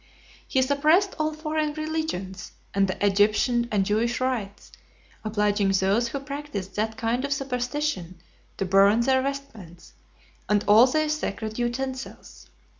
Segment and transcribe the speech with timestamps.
[0.01, 0.41] XXXVI.
[0.47, 4.71] He suppressed all foreign religions, and the Egyptian and Jewish rites,
[5.23, 8.17] obliging those who practised that kind of superstition,
[8.57, 9.93] to burn their vestments,
[10.49, 12.49] and all their sacred utensils.